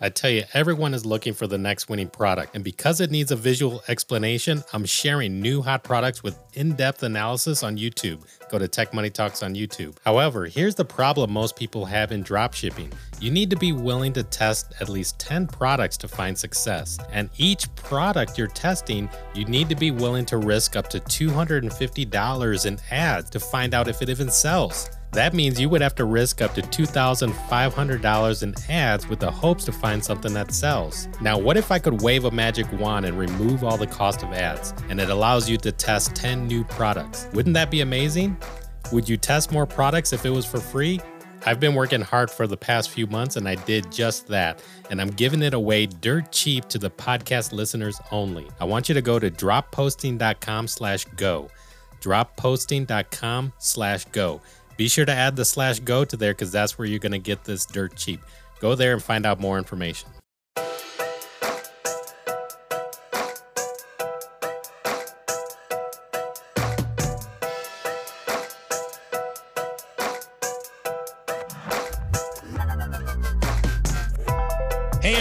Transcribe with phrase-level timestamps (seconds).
[0.00, 2.54] I tell you, everyone is looking for the next winning product.
[2.54, 7.02] And because it needs a visual explanation, I'm sharing new hot products with in depth
[7.02, 8.22] analysis on YouTube.
[8.48, 9.96] Go to Tech Money Talks on YouTube.
[10.04, 14.22] However, here's the problem most people have in dropshipping you need to be willing to
[14.22, 16.98] test at least 10 products to find success.
[17.10, 22.66] And each product you're testing, you need to be willing to risk up to $250
[22.66, 24.90] in ads to find out if it even sells.
[25.12, 29.64] That means you would have to risk up to $2,500 in ads with the hopes
[29.64, 31.08] to find something that sells.
[31.20, 34.32] Now, what if I could wave a magic wand and remove all the cost of
[34.32, 37.26] ads and it allows you to test 10 new products?
[37.32, 38.36] Wouldn't that be amazing?
[38.92, 41.00] Would you test more products if it was for free?
[41.46, 44.62] I've been working hard for the past few months and I did just that.
[44.90, 48.46] And I'm giving it away dirt cheap to the podcast listeners only.
[48.60, 51.48] I want you to go to dropposting.com slash go.
[52.00, 54.40] Dropposting.com slash go.
[54.78, 57.18] Be sure to add the slash go to there because that's where you're going to
[57.18, 58.20] get this dirt cheap.
[58.60, 60.08] Go there and find out more information.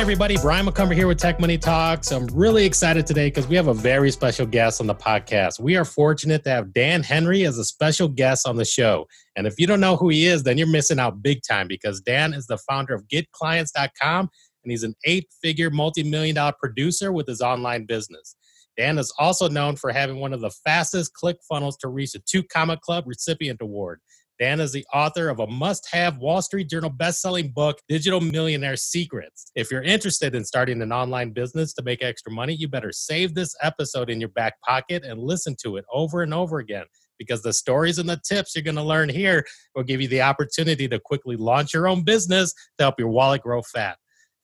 [0.07, 2.13] Everybody, Brian McCumber here with Tech Money Talks.
[2.13, 5.59] I'm really excited today because we have a very special guest on the podcast.
[5.59, 9.05] We are fortunate to have Dan Henry as a special guest on the show.
[9.35, 11.99] And if you don't know who he is, then you're missing out big time because
[11.99, 14.29] Dan is the founder of GetClients.com
[14.63, 18.37] and he's an eight-figure multi-million dollar producer with his online business.
[18.77, 22.19] Dan is also known for having one of the fastest click funnels to reach a
[22.19, 23.99] two comma club recipient award.
[24.39, 28.75] Dan is the author of a must have Wall Street Journal best-selling book, Digital Millionaire
[28.75, 29.51] Secrets.
[29.55, 33.33] If you're interested in starting an online business to make extra money, you better save
[33.33, 36.85] this episode in your back pocket and listen to it over and over again
[37.17, 40.21] because the stories and the tips you're going to learn here will give you the
[40.21, 43.97] opportunity to quickly launch your own business to help your wallet grow fat.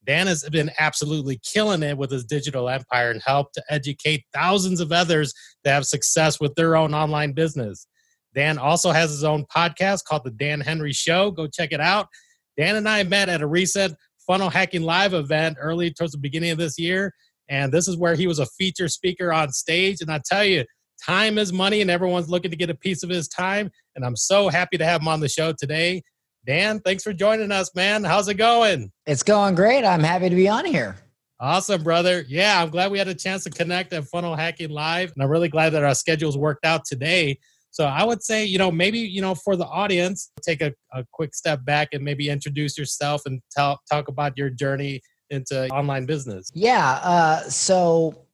[0.05, 4.81] Dan has been absolutely killing it with his digital empire and helped to educate thousands
[4.81, 7.87] of others to have success with their own online business.
[8.35, 11.31] Dan also has his own podcast called The Dan Henry Show.
[11.31, 12.07] Go check it out.
[12.57, 13.95] Dan and I met at a recent
[14.25, 17.13] Funnel Hacking Live event early towards the beginning of this year.
[17.49, 20.01] And this is where he was a feature speaker on stage.
[20.01, 20.65] And I tell you,
[21.05, 23.69] time is money, and everyone's looking to get a piece of his time.
[23.95, 26.03] And I'm so happy to have him on the show today.
[26.45, 28.03] Dan, thanks for joining us, man.
[28.03, 28.91] How's it going?
[29.05, 29.85] It's going great.
[29.85, 30.95] I'm happy to be on here.
[31.39, 32.25] Awesome, brother.
[32.27, 35.11] Yeah, I'm glad we had a chance to connect at Funnel Hacking Live.
[35.13, 37.39] And I'm really glad that our schedules worked out today.
[37.73, 41.03] So I would say, you know, maybe, you know, for the audience, take a, a
[41.11, 45.01] quick step back and maybe introduce yourself and tell, talk about your journey
[45.31, 46.51] into online business.
[46.53, 46.99] Yeah.
[47.03, 48.25] Uh, so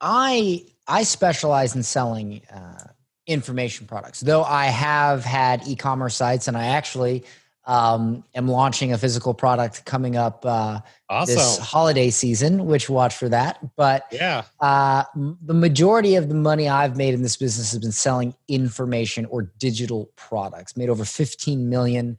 [0.00, 2.88] I I specialize in selling uh,
[3.28, 7.24] information products, though I have had e-commerce sites, and I actually
[7.70, 11.36] um, am launching a physical product coming up uh, awesome.
[11.36, 13.76] this holiday season, which watch for that.
[13.76, 17.92] But yeah, uh, the majority of the money I've made in this business has been
[17.92, 20.76] selling information or digital products.
[20.76, 22.18] Made over 15 million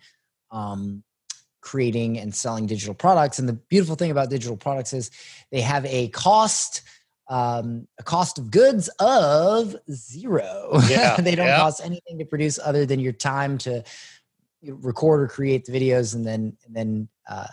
[0.51, 1.03] um,
[1.59, 3.37] creating and selling digital products.
[3.37, 5.11] And the beautiful thing about digital products is
[5.51, 6.81] they have a cost.
[7.27, 10.81] Um, a cost of goods of zero.
[10.89, 11.59] Yeah, they don't yeah.
[11.59, 13.85] cost anything to produce other than your time to
[14.63, 17.47] record or create the videos and then and then uh,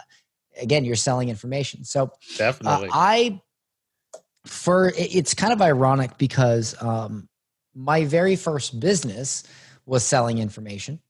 [0.61, 1.85] again you're selling information.
[1.85, 2.89] So definitely.
[2.89, 3.41] uh, i
[4.47, 7.29] for it's kind of ironic because um,
[7.75, 9.45] my very first business
[9.85, 11.01] was selling information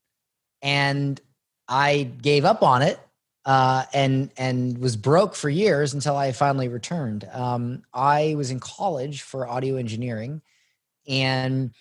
[0.60, 1.20] and
[1.68, 2.98] i gave up on it
[3.44, 7.28] uh, and and was broke for years until i finally returned.
[7.32, 10.42] Um, i was in college for audio engineering
[11.06, 11.72] and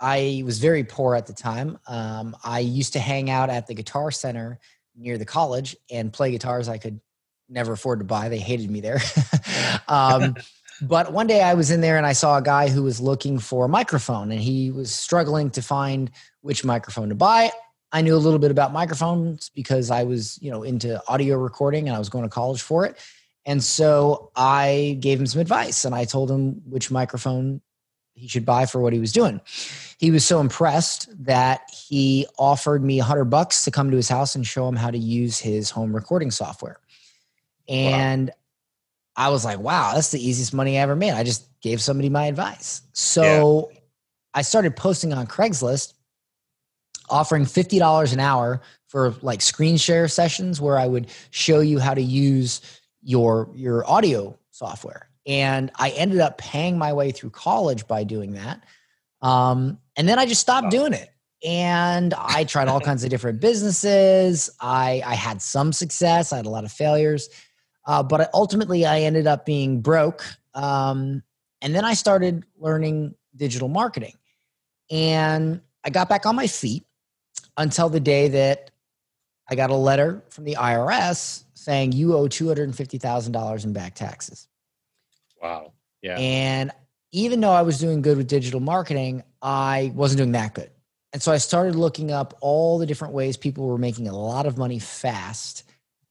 [0.00, 1.78] I was very poor at the time.
[1.86, 4.58] Um, I used to hang out at the Guitar Center
[4.96, 7.00] near the college and play guitars I could
[7.48, 8.28] never afford to buy.
[8.28, 9.00] They hated me there.
[9.88, 10.36] um,
[10.82, 13.38] but one day I was in there and I saw a guy who was looking
[13.38, 17.50] for a microphone and he was struggling to find which microphone to buy.
[17.92, 21.88] I knew a little bit about microphones because I was, you know, into audio recording
[21.88, 22.98] and I was going to college for it.
[23.46, 27.60] And so I gave him some advice and I told him which microphone
[28.16, 29.40] he should buy for what he was doing.
[29.98, 34.08] He was so impressed that he offered me a hundred bucks to come to his
[34.08, 36.80] house and show him how to use his home recording software.
[37.68, 38.34] And wow.
[39.16, 41.12] I was like, wow, that's the easiest money I ever made.
[41.12, 42.82] I just gave somebody my advice.
[42.92, 43.78] So yeah.
[44.34, 45.94] I started posting on Craigslist
[47.08, 51.94] offering $50 an hour for like screen share sessions where I would show you how
[51.94, 52.60] to use
[53.02, 58.32] your your audio software and I ended up paying my way through college by doing
[58.32, 58.62] that.
[59.22, 61.10] Um, and then I just stopped doing it.
[61.44, 64.50] And I tried all kinds of different businesses.
[64.60, 66.32] I, I had some success.
[66.32, 67.28] I had a lot of failures.
[67.86, 70.24] Uh, but ultimately, I ended up being broke.
[70.54, 71.22] Um,
[71.60, 74.14] and then I started learning digital marketing.
[74.90, 76.84] And I got back on my feet
[77.56, 78.70] until the day that
[79.48, 84.48] I got a letter from the IRS saying you owe $250,000 in back taxes.
[85.42, 85.72] Wow.
[86.02, 86.18] Yeah.
[86.18, 86.72] And
[87.12, 90.70] even though I was doing good with digital marketing, I wasn't doing that good.
[91.12, 94.46] And so I started looking up all the different ways people were making a lot
[94.46, 95.64] of money fast.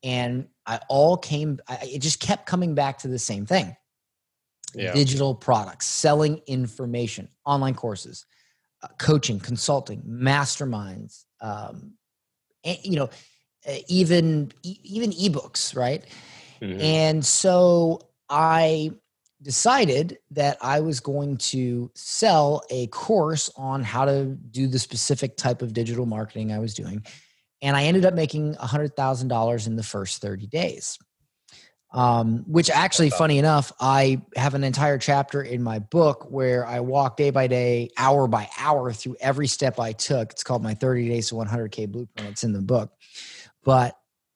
[0.03, 3.75] And I all came, I, it just kept coming back to the same thing
[4.75, 4.93] yeah.
[4.93, 8.25] digital products, selling information, online courses,
[8.83, 11.93] uh, coaching, consulting, masterminds, um,
[12.63, 13.09] and, you know,
[13.87, 16.05] even even ebooks, right?
[16.61, 16.81] Mm-hmm.
[16.81, 18.91] And so I
[19.45, 25.37] decided that I was going to sell a course on how to do the specific
[25.37, 27.05] type of digital marketing I was doing.
[27.61, 30.97] And I ended up making $100,000 in the first 30 days.
[31.93, 36.81] Um, which actually, funny enough, I have an entire chapter in my book where I
[36.81, 40.31] walk day by day, hour by hour through every step I took.
[40.31, 42.31] It's called my 30 Days to 100K Blueprint.
[42.31, 42.91] It's in the book.
[43.63, 43.95] But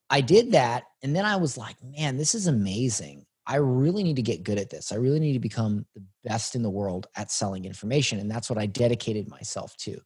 [0.09, 0.83] I did that.
[1.03, 3.25] And then I was like, man, this is amazing.
[3.49, 4.91] I really need to get good at this.
[4.91, 8.19] I really need to become the best in the world at selling information.
[8.19, 9.99] And that's what I dedicated myself to.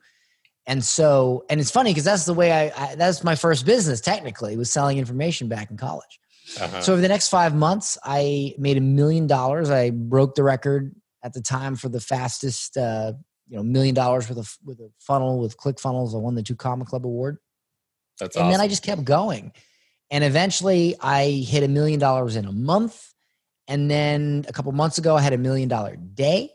[0.66, 4.00] And so, and it's funny because that's the way I, I, that's my first business
[4.00, 6.20] technically was selling information back in college.
[6.60, 6.82] Uh-huh.
[6.82, 9.70] So over the next five months, I made a million dollars.
[9.70, 13.12] I broke the record at the time for the fastest, uh,
[13.50, 16.16] you know, million dollars with a with a funnel with ClickFunnels.
[16.16, 17.40] I won the two Comma Club award.
[18.20, 18.52] That's and awesome.
[18.52, 19.52] then I just kept going,
[20.12, 23.13] and eventually I hit a million dollars in a month.
[23.68, 26.52] And then a couple months ago, I had a million dollar day.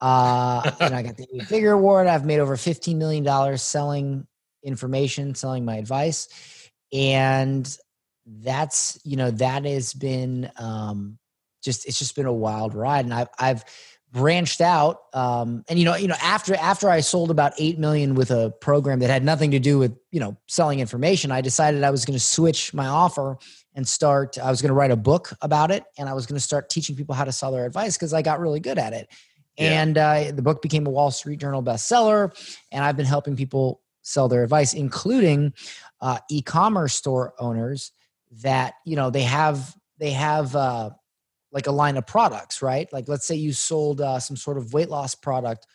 [0.00, 2.06] Uh, and I got the figure award.
[2.06, 4.26] I've made over fifteen million dollars selling
[4.62, 6.28] information, selling my advice,
[6.92, 7.76] and
[8.26, 11.18] that's you know that has been um,
[11.62, 13.64] just it's just been a wild ride, and I've I've
[14.12, 18.14] branched out um, and you know you know after after i sold about 8 million
[18.14, 21.82] with a program that had nothing to do with you know selling information i decided
[21.82, 23.36] i was going to switch my offer
[23.76, 26.36] and start i was going to write a book about it and i was going
[26.36, 28.92] to start teaching people how to sell their advice because i got really good at
[28.92, 29.08] it
[29.56, 29.82] yeah.
[29.82, 32.32] and uh, the book became a wall street journal bestseller
[32.72, 35.52] and i've been helping people sell their advice including
[36.00, 37.92] uh, e-commerce store owners
[38.42, 40.90] that you know they have they have uh,
[41.52, 44.72] like a line of products right like let's say you sold uh, some sort of
[44.72, 45.66] weight loss product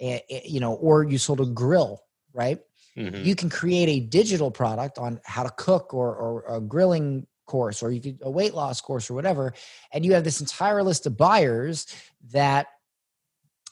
[0.00, 2.00] you know or you sold a grill
[2.32, 2.58] right
[2.96, 3.24] mm-hmm.
[3.24, 7.82] you can create a digital product on how to cook or, or a grilling course
[7.82, 9.52] or you could a weight loss course or whatever
[9.92, 11.86] and you have this entire list of buyers
[12.32, 12.66] that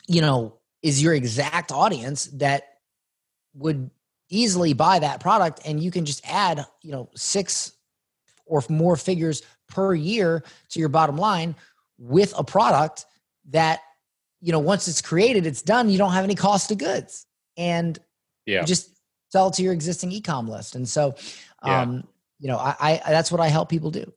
[0.06, 2.64] you know is your exact audience that
[3.54, 3.90] would
[4.28, 7.72] easily buy that product and you can just add you know six
[8.46, 11.54] or more figures per year to your bottom line
[11.98, 13.06] with a product
[13.50, 13.80] that
[14.40, 17.26] you know once it's created it's done you don't have any cost of goods
[17.56, 17.98] and
[18.46, 18.64] yeah.
[18.64, 18.98] just
[19.30, 21.14] sell to your existing ecom list and so
[21.62, 22.02] um yeah.
[22.42, 24.12] You know I, I that's what i help people do.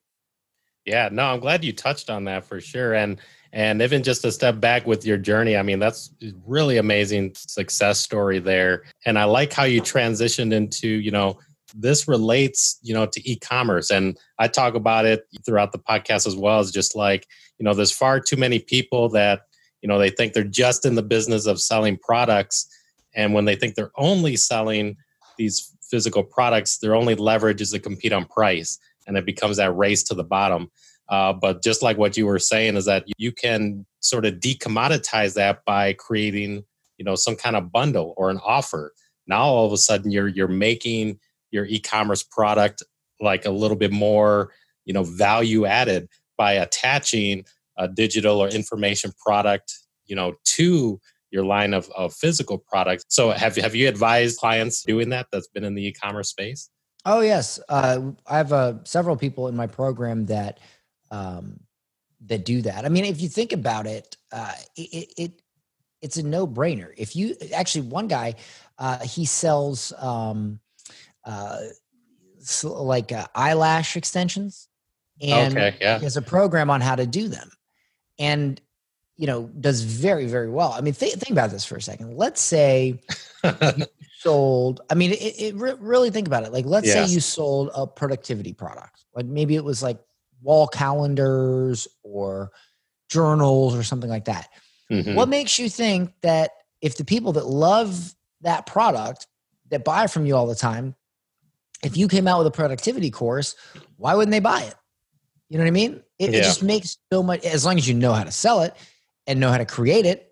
[0.86, 2.94] Yeah no i'm glad you touched on that for sure.
[2.94, 3.22] And
[3.54, 6.12] and even just a step back with your journey i mean that's
[6.46, 8.84] really amazing success story there.
[9.06, 11.40] And i like how you transitioned into you know
[11.78, 13.92] this relates you know to e-commerce.
[13.92, 17.28] And i talk about it throughout the podcast as well as just like
[17.60, 19.42] you know there's far too many people that
[19.82, 22.68] you know they think they're just in the business of selling products.
[23.16, 24.98] And when they think they're only selling
[25.38, 29.72] these physical products their only leverage is to compete on price and it becomes that
[29.78, 30.70] race to the bottom.
[31.08, 35.36] Uh, but just like what you were saying is that you can sort of decommoditize
[35.36, 36.66] that by creating
[36.98, 38.92] you know some kind of bundle or an offer.
[39.26, 41.18] Now all of a sudden you're you're making
[41.50, 42.84] your e-commerce product
[43.22, 44.52] like a little bit more
[44.84, 47.46] you know value added by attaching
[47.78, 51.00] a digital or information product you know to
[51.36, 55.50] your line of, of physical products so have, have you advised clients doing that that's
[55.50, 56.70] been in the e-commerce space?
[57.06, 57.60] Oh yes.
[57.70, 60.60] Uh, i have uh, several people in my program that
[61.12, 61.60] um,
[62.26, 62.86] that do that.
[62.86, 65.42] I mean if you think about it uh, it, it
[66.02, 66.92] it's a no-brainer.
[66.98, 68.36] If you actually one guy
[68.80, 70.60] uh, he sells um,
[71.26, 71.60] uh,
[72.64, 74.68] like uh, eyelash extensions,
[75.22, 75.98] and okay, yeah.
[75.98, 77.50] he has a program on how to do them,
[78.20, 78.62] and
[79.18, 80.74] you know does very very well.
[80.74, 82.18] I mean, th- think about this for a second.
[82.18, 83.00] Let's say
[83.44, 83.86] you
[84.20, 84.82] sold.
[84.90, 86.52] I mean, it, it re- really think about it.
[86.52, 89.06] Like, let's say you sold a productivity product.
[89.16, 90.00] Like maybe it was like
[90.42, 92.52] wall calendars or
[93.10, 94.50] journals or something like that.
[94.92, 95.16] Mm-hmm.
[95.16, 99.28] What makes you think that if the people that love that product
[99.70, 100.96] that buy from you all the time
[101.84, 103.56] if you came out with a productivity course,
[103.98, 104.74] why wouldn't they buy it?
[105.50, 106.02] You know what I mean?
[106.18, 106.40] It, yeah.
[106.40, 108.74] it just makes so much as long as you know how to sell it
[109.28, 110.32] and know how to create it.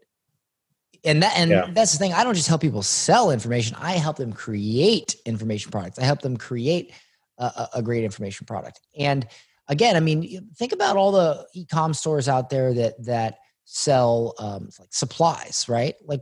[1.05, 1.67] And that and yeah.
[1.73, 2.13] that's the thing.
[2.13, 3.75] I don't just help people sell information.
[3.79, 5.99] I help them create information products.
[5.99, 6.93] I help them create
[7.37, 8.79] a, a great information product.
[8.97, 9.27] And
[9.67, 14.69] again, I mean, think about all the e-com stores out there that that sell um,
[14.79, 15.95] like supplies, right?
[16.05, 16.21] Like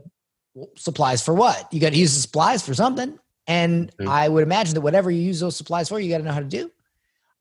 [0.76, 1.72] supplies for what?
[1.72, 3.18] You got to use the supplies for something.
[3.46, 4.08] And mm-hmm.
[4.08, 6.40] I would imagine that whatever you use those supplies for, you got to know how
[6.40, 6.70] to do.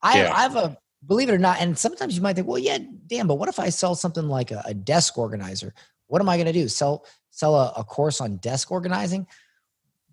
[0.02, 0.34] I, yeah.
[0.34, 2.78] I have a believe it or not, and sometimes you might think, well, yeah,
[3.08, 5.74] damn, but what if I sell something like a, a desk organizer?
[6.08, 6.68] What am I going to do?
[6.68, 9.26] Sell sell a, a, course on desk organizing?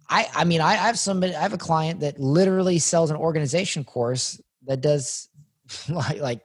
[0.08, 3.16] I I mean, I, I have somebody, I have a client that literally sells an
[3.16, 5.28] organization course that does
[5.88, 6.40] like like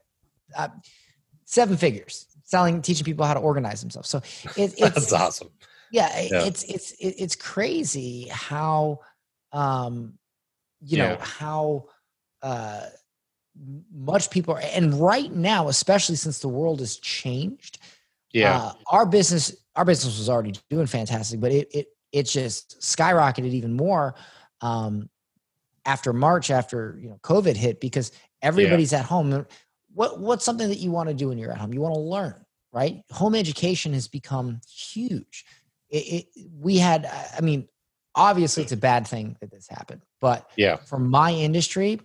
[0.56, 0.70] uh,
[1.46, 4.10] seven figures selling teaching people how to organize themselves.
[4.10, 4.18] So
[4.58, 5.50] it, it's that's awesome.
[5.92, 9.00] Yeah, yeah, it's it's it's crazy how
[9.52, 10.18] um
[10.82, 11.10] you yeah.
[11.10, 11.86] know how
[12.42, 12.88] uh
[13.94, 17.80] much people are, and right now, especially since the world has changed,
[18.32, 22.80] yeah, uh, our business our business was already doing fantastic, but it it it just
[22.80, 24.16] skyrocketed even more
[24.62, 25.10] um,
[25.86, 29.00] after March, after you know COVID hit, because everybody's yeah.
[29.00, 29.46] at home.
[29.94, 31.74] What what's something that you want to do when you're at home?
[31.74, 33.04] You want to learn, right?
[33.12, 35.46] Home education has become huge.
[35.90, 37.08] It, it, we had,
[37.38, 37.68] I mean,
[38.16, 42.00] obviously it's a bad thing that this happened, but yeah, for my industry,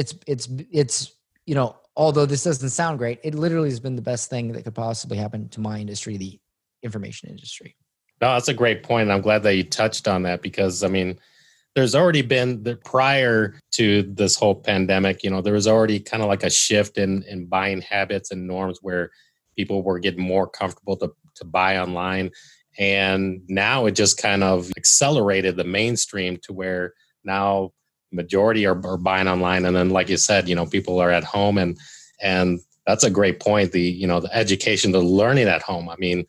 [0.00, 1.12] it's it's it's
[1.44, 4.64] you know although this doesn't sound great it literally has been the best thing that
[4.64, 6.40] could possibly happen to my industry the
[6.82, 7.76] information industry.
[8.22, 11.18] No that's a great point i'm glad that you touched on that because i mean
[11.74, 16.22] there's already been the prior to this whole pandemic you know there was already kind
[16.22, 19.10] of like a shift in in buying habits and norms where
[19.56, 22.30] people were getting more comfortable to, to buy online
[22.78, 27.70] and now it just kind of accelerated the mainstream to where now
[28.12, 29.64] majority are, are buying online.
[29.64, 31.78] And then like you said you know people are at home and
[32.20, 35.88] and that's a great point the you know the education the learning at home.
[35.88, 36.26] I mean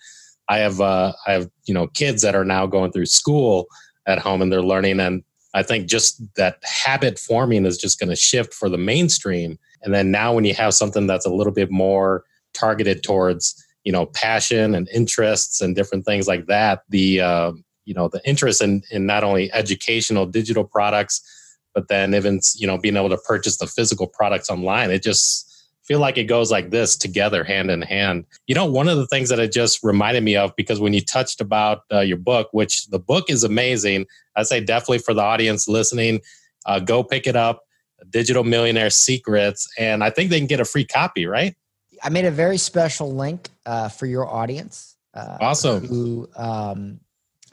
[0.49, 3.67] i have uh i have you know kids that are now going through school
[4.07, 4.99] at home and they're learning.
[4.99, 5.23] And
[5.53, 9.57] i think just that habit forming is just going to shift for the mainstream.
[9.83, 12.23] And then now when you have something that's a little bit more
[12.53, 17.51] targeted towards you know passion and interests and different things like that the uh,
[17.85, 21.21] you know the interest in in not only educational digital products
[21.73, 25.47] but then even you know being able to purchase the physical products online it just
[25.83, 28.23] feel like it goes like this together hand in hand.
[28.47, 31.01] You know one of the things that it just reminded me of because when you
[31.01, 35.21] touched about uh, your book which the book is amazing i say definitely for the
[35.21, 36.21] audience listening
[36.65, 37.63] uh, go pick it up
[38.09, 41.55] digital millionaire secrets and i think they can get a free copy right?
[42.03, 45.85] I made a very special link uh, for your audience uh, awesome.
[45.85, 46.99] who um,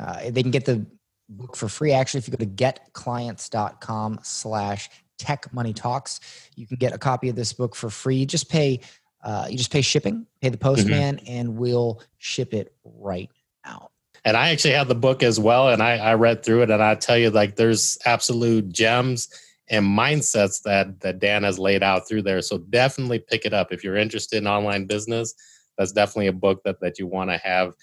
[0.01, 0.87] uh, they can get the
[1.29, 1.93] book for free.
[1.93, 6.21] Actually, if you go to getclients.com slash tech money talks,
[6.57, 8.17] you can get a copy of this book for free.
[8.17, 8.81] You just pay,
[9.23, 10.69] uh, you just pay shipping, pay the mm-hmm.
[10.69, 11.33] postman, mm-hmm.
[11.33, 13.31] and we'll ship it right
[13.65, 13.91] out.
[14.25, 16.83] And I actually have the book as well, and I, I read through it, and
[16.83, 19.29] I tell you, like, there's absolute gems
[19.71, 22.43] and mindsets that that Dan has laid out through there.
[22.43, 25.35] So definitely pick it up if you're interested in online business.
[25.77, 27.75] That's definitely a book that that you want to have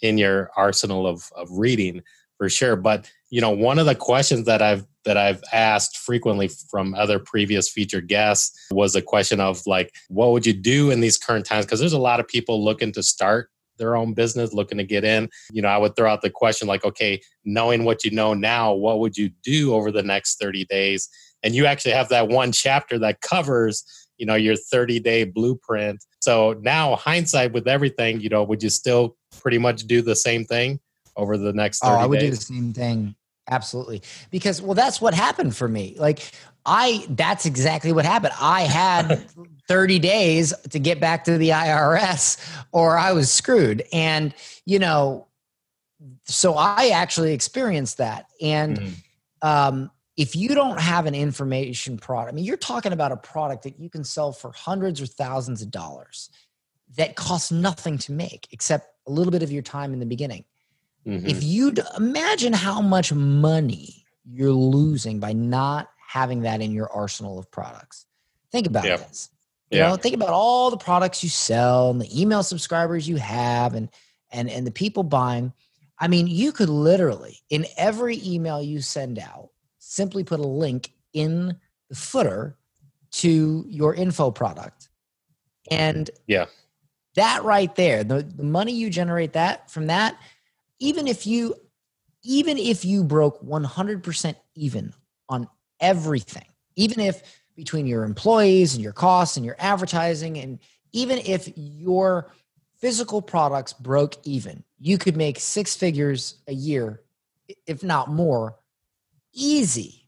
[0.00, 2.02] in your arsenal of of reading
[2.38, 2.76] for sure.
[2.76, 7.18] But you know, one of the questions that I've that I've asked frequently from other
[7.18, 11.44] previous featured guests was a question of like, what would you do in these current
[11.44, 11.66] times?
[11.66, 15.04] Because there's a lot of people looking to start their own business, looking to get
[15.04, 15.28] in.
[15.52, 18.72] You know, I would throw out the question like, okay, knowing what you know now,
[18.72, 21.08] what would you do over the next 30 days?
[21.42, 23.84] And you actually have that one chapter that covers
[24.16, 28.70] you know your 30 day blueprint so now hindsight with everything you know would you
[28.70, 30.78] still pretty much do the same thing
[31.16, 32.30] over the next 30 oh, I would days?
[32.30, 33.14] do the same thing.
[33.50, 34.02] Absolutely.
[34.30, 35.94] Because well that's what happened for me.
[35.98, 36.32] Like
[36.64, 38.34] I that's exactly what happened.
[38.40, 39.26] I had
[39.68, 42.38] 30 days to get back to the IRS
[42.72, 43.84] or I was screwed.
[43.92, 45.26] And you know,
[46.24, 48.26] so I actually experienced that.
[48.40, 49.48] And mm-hmm.
[49.48, 53.64] um if you don't have an information product, I mean, you're talking about a product
[53.64, 56.30] that you can sell for hundreds or thousands of dollars
[56.96, 60.44] that costs nothing to make except a little bit of your time in the beginning.
[61.06, 61.26] Mm-hmm.
[61.26, 67.38] If you imagine how much money you're losing by not having that in your arsenal
[67.38, 68.06] of products,
[68.50, 69.00] think about yep.
[69.00, 69.30] this.
[69.70, 69.88] You yeah.
[69.88, 73.88] know, think about all the products you sell and the email subscribers you have and
[74.30, 75.52] and and the people buying.
[75.98, 80.90] I mean, you could literally in every email you send out simply put a link
[81.12, 81.56] in
[81.88, 82.56] the footer
[83.12, 84.88] to your info product.
[85.70, 86.46] And yeah.
[87.14, 90.16] That right there, the, the money you generate that from that
[90.84, 91.54] even if you
[92.22, 94.94] even if you broke 100% even
[95.28, 95.48] on
[95.80, 97.22] everything even if
[97.56, 100.38] between your employees and your costs and your advertising.
[100.38, 100.58] And
[100.92, 102.30] even if your
[102.78, 107.00] physical products broke even, you could make six figures a year,
[107.66, 108.56] if not more,
[109.32, 110.06] easy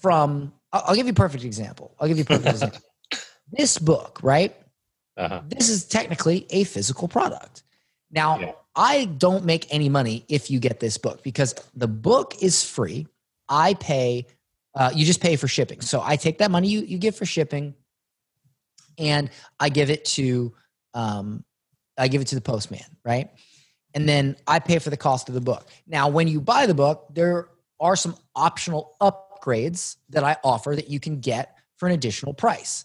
[0.00, 0.52] from.
[0.72, 1.94] I'll give you a perfect example.
[2.00, 2.80] I'll give you a perfect example.
[3.52, 4.56] This book, right?
[5.16, 5.42] Uh-huh.
[5.46, 7.62] This is technically a physical product.
[8.10, 8.52] Now, yeah.
[8.76, 13.06] I don't make any money if you get this book because the book is free.
[13.48, 14.26] I pay,
[14.74, 15.80] uh, you just pay for shipping.
[15.80, 17.74] So I take that money you, you give for shipping
[18.98, 19.30] and
[19.60, 20.52] I give it to,
[20.94, 21.44] um,
[21.96, 23.30] I give it to the postman, right?
[23.94, 25.68] And then I pay for the cost of the book.
[25.86, 30.90] Now, when you buy the book, there are some optional upgrades that I offer that
[30.90, 32.84] you can get for an additional price.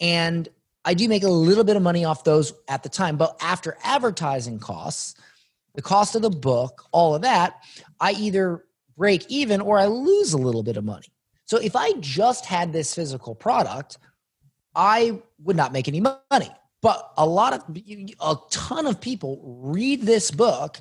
[0.00, 0.48] And
[0.84, 3.76] I do make a little bit of money off those at the time, but after
[3.82, 5.14] advertising costs,
[5.74, 7.62] the cost of the book, all of that,
[8.00, 8.64] I either
[8.96, 11.06] break even or I lose a little bit of money.
[11.44, 13.98] So if I just had this physical product,
[14.74, 16.50] I would not make any money.
[16.82, 17.64] But a lot of
[18.20, 20.78] a ton of people read this book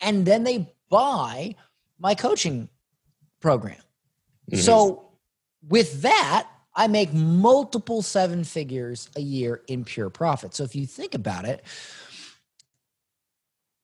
[0.00, 1.54] and then they buy
[1.98, 2.68] my coaching
[3.40, 3.80] program.
[4.50, 4.60] Mm-hmm.
[4.60, 5.10] So
[5.66, 10.54] with that, I make multiple seven figures a year in pure profit.
[10.54, 11.64] So if you think about it,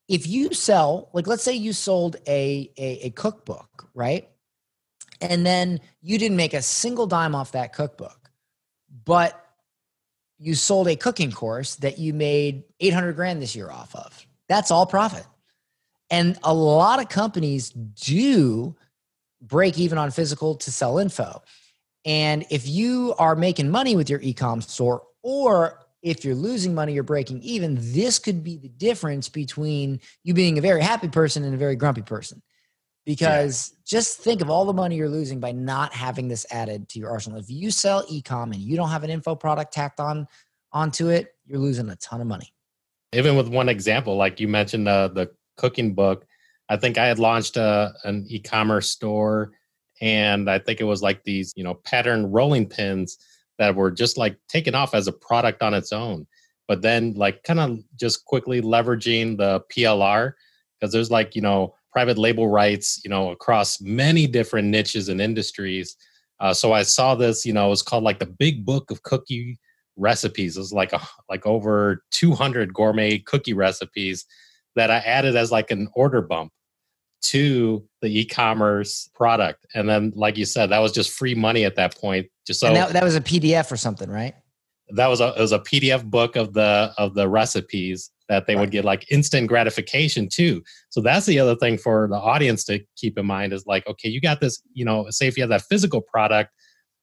[0.07, 4.29] if you sell, like let's say you sold a, a, a cookbook, right?
[5.19, 8.31] And then you didn't make a single dime off that cookbook,
[9.03, 9.45] but
[10.39, 14.25] you sold a cooking course that you made 800 grand this year off of.
[14.47, 15.25] That's all profit.
[16.09, 18.73] And a lot of companies do
[19.41, 21.43] break even on physical to sell info.
[22.05, 26.93] And if you are making money with your e-com store, or if you're losing money
[26.93, 31.43] you're breaking even, this could be the difference between you being a very happy person
[31.43, 32.43] and a very grumpy person.
[33.05, 33.81] Because yeah.
[33.85, 37.09] just think of all the money you're losing by not having this added to your
[37.09, 37.39] arsenal.
[37.39, 40.27] If you sell e-com and you don't have an info product tacked on
[40.71, 42.53] onto it, you're losing a ton of money.
[43.13, 46.25] Even with one example, like you mentioned uh, the cooking book,
[46.67, 49.51] I think I had launched a, uh, an e-commerce store
[50.05, 53.17] and I think it was like these, you know, pattern rolling pins
[53.57, 56.27] that were just like taken off as a product on its own.
[56.67, 60.33] But then, like, kind of just quickly leveraging the PLR
[60.79, 65.19] because there's like, you know, private label rights, you know, across many different niches and
[65.19, 65.97] industries.
[66.39, 69.01] Uh, so I saw this, you know, it was called like the Big Book of
[69.01, 69.57] Cookie
[69.95, 70.55] Recipes.
[70.55, 74.25] It was like a, like over 200 gourmet cookie recipes
[74.75, 76.51] that I added as like an order bump
[77.29, 79.65] to the e-commerce product.
[79.73, 82.27] And then like you said that was just free money at that point.
[82.45, 84.35] Just so and that, that was a pdf or something right?
[84.89, 88.55] That was a it was a pdf book of the of the recipes that they
[88.55, 88.61] right.
[88.61, 90.63] would get like instant gratification too.
[90.89, 94.09] So that's the other thing for the audience to keep in mind is like okay
[94.09, 96.51] you got this you know say if you have that physical product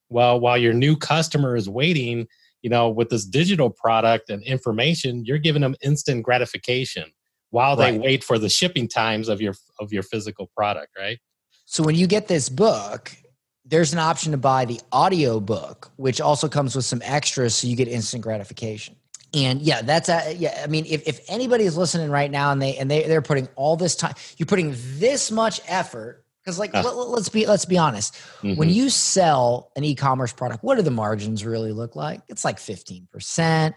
[0.09, 2.27] well while your new customer is waiting
[2.63, 7.05] you know with this digital product and information you're giving them instant gratification
[7.53, 8.01] while they right.
[8.01, 11.19] wait for the shipping times of your of your physical product right?
[11.65, 13.13] So when you get this book
[13.65, 17.69] there's an option to buy the audio book which also comes with some extras so
[17.69, 18.97] you get instant gratification.
[19.35, 22.61] And yeah that's a, yeah i mean if, if anybody is listening right now and
[22.61, 26.75] they and they, they're putting all this time you're putting this much effort because like
[26.75, 28.15] uh, let, us be let's be honest.
[28.15, 28.57] Mm-hmm.
[28.57, 32.21] when you sell an e-commerce product what do the margins really look like?
[32.29, 33.75] It's like 15%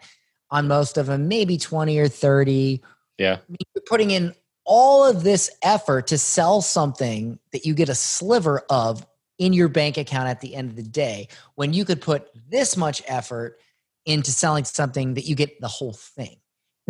[0.51, 2.81] on most of them maybe 20 or 30
[3.17, 3.39] yeah.
[3.47, 4.33] You're putting in
[4.65, 9.05] all of this effort to sell something that you get a sliver of
[9.37, 12.75] in your bank account at the end of the day when you could put this
[12.75, 13.59] much effort
[14.05, 16.37] into selling something that you get the whole thing.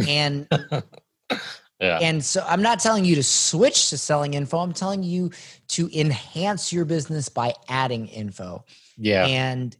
[0.07, 0.47] And
[1.79, 1.99] yeah.
[2.01, 4.59] And so I'm not telling you to switch to selling info.
[4.59, 5.31] I'm telling you
[5.69, 8.65] to enhance your business by adding info.
[8.97, 9.25] Yeah.
[9.25, 9.75] And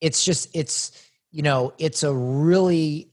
[0.00, 0.92] it's just it's
[1.32, 3.09] you know, it's a really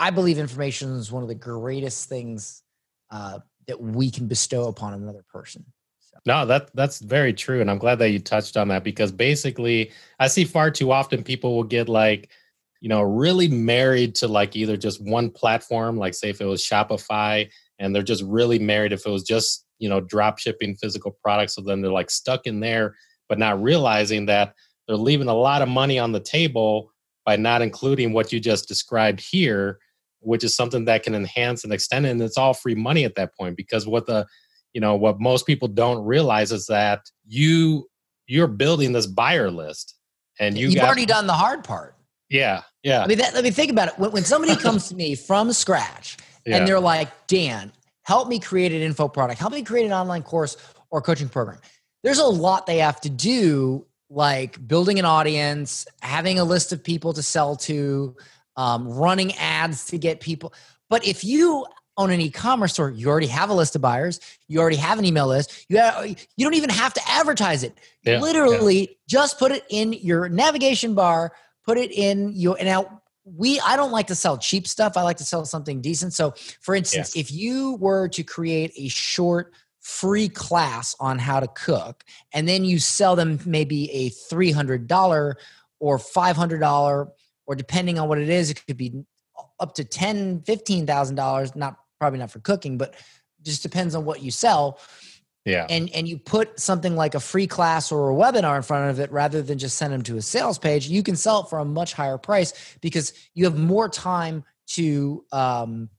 [0.00, 2.62] I believe information is one of the greatest things
[3.10, 5.62] uh, that we can bestow upon another person.
[6.00, 6.16] So.
[6.24, 9.92] No, that that's very true, and I'm glad that you touched on that because basically,
[10.18, 12.30] I see far too often people will get like,
[12.80, 16.64] you know, really married to like either just one platform, like say if it was
[16.64, 21.14] Shopify, and they're just really married if it was just you know drop shipping physical
[21.22, 22.96] products, so then they're like stuck in there,
[23.28, 24.54] but not realizing that
[24.88, 26.90] they're leaving a lot of money on the table
[27.26, 29.78] by not including what you just described here
[30.20, 32.10] which is something that can enhance and extend it.
[32.10, 34.26] and it's all free money at that point because what the
[34.72, 37.88] you know what most people don't realize is that you
[38.26, 39.94] you're building this buyer list
[40.38, 41.96] and you have already done the hard part
[42.28, 44.94] yeah yeah i mean that, let me think about it when, when somebody comes to
[44.94, 46.56] me from scratch yeah.
[46.56, 47.72] and they're like dan
[48.04, 50.56] help me create an info product help me create an online course
[50.90, 51.58] or coaching program
[52.02, 56.82] there's a lot they have to do like building an audience, having a list of
[56.82, 58.16] people to sell to,
[58.56, 60.52] um, running ads to get people.
[60.88, 64.20] But if you own an e-commerce store, you already have a list of buyers.
[64.48, 65.66] You already have an email list.
[65.68, 67.78] You have, you don't even have to advertise it.
[68.04, 68.94] Yeah, Literally, yeah.
[69.08, 71.32] just put it in your navigation bar.
[71.64, 73.02] Put it in your now.
[73.24, 74.96] We I don't like to sell cheap stuff.
[74.96, 76.14] I like to sell something decent.
[76.14, 81.48] So, for instance, if you were to create a short free class on how to
[81.48, 85.34] cook and then you sell them maybe a $300
[85.80, 87.08] or $500
[87.50, 89.04] or depending on what it is it could be
[89.58, 91.56] up to ten, fifteen thousand dollars.
[91.56, 92.94] Not probably not for cooking, but
[93.42, 94.78] just depends on what you sell.
[95.44, 95.66] Yeah.
[95.68, 99.00] And and you put something like a free class or a webinar in front of
[99.00, 101.58] it rather than just send them to a sales page, you can sell it for
[101.58, 105.90] a much higher price because you have more time to um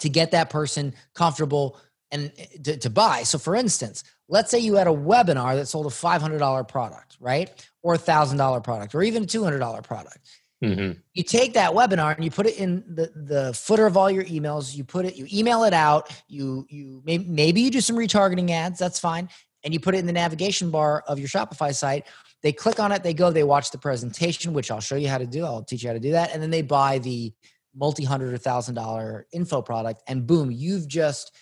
[0.00, 2.30] to get that person comfortable and
[2.62, 3.22] to, to buy.
[3.22, 7.50] So for instance, let's say you had a webinar that sold a $500 product, right?
[7.82, 10.18] Or a $1000 product or even a $200 product
[10.62, 11.00] Mm-hmm.
[11.14, 14.24] You take that webinar and you put it in the, the footer of all your
[14.24, 14.76] emails.
[14.76, 16.10] You put it, you email it out.
[16.28, 18.78] You you maybe, maybe you do some retargeting ads.
[18.78, 19.28] That's fine.
[19.64, 22.06] And you put it in the navigation bar of your Shopify site.
[22.42, 23.02] They click on it.
[23.02, 23.30] They go.
[23.30, 25.44] They watch the presentation, which I'll show you how to do.
[25.44, 26.32] I'll teach you how to do that.
[26.32, 27.32] And then they buy the
[27.74, 30.02] multi hundred or thousand dollar info product.
[30.06, 31.34] And boom, you've just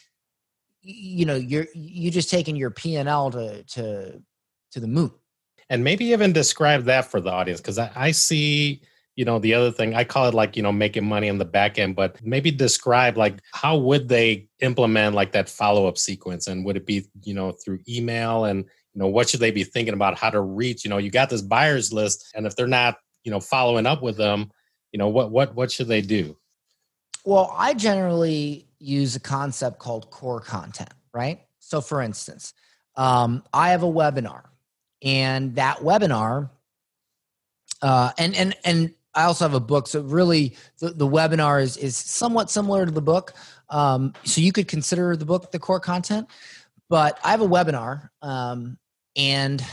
[0.82, 4.22] you know you're you just taken your P and L to to
[4.72, 5.12] to the moon.
[5.68, 8.82] And maybe even describe that for the audience because I, I see
[9.16, 11.44] you know the other thing i call it like you know making money on the
[11.44, 16.46] back end but maybe describe like how would they implement like that follow-up sequence?
[16.46, 18.44] And would it be you know through email?
[18.44, 20.84] And you know what should they be thinking about how to reach?
[20.84, 24.02] You know you got this buyers list and if they're not you know following up
[24.02, 24.50] with them
[24.92, 26.36] you know what what what should they do?
[27.24, 31.40] Well i generally use a concept called core content right?
[31.58, 32.54] So for instance
[32.96, 34.44] um, i have a webinar
[35.02, 36.50] and that webinar
[37.82, 39.88] uh, and and and I also have a book.
[39.88, 43.32] So really, the, the webinar is is somewhat similar to the book.
[43.68, 46.28] Um, so you could consider the book the core content.
[46.88, 48.78] But I have a webinar, um,
[49.16, 49.64] and